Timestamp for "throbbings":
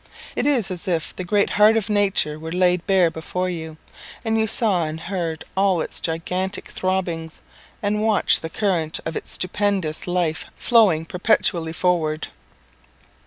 6.69-7.39